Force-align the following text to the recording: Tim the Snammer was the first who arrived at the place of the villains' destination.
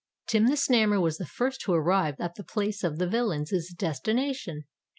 Tim 0.25 0.47
the 0.47 0.55
Snammer 0.55 0.99
was 0.99 1.19
the 1.19 1.27
first 1.27 1.61
who 1.61 1.73
arrived 1.73 2.19
at 2.19 2.33
the 2.33 2.43
place 2.43 2.83
of 2.83 2.97
the 2.97 3.05
villains' 3.05 3.71
destination. 3.75 4.63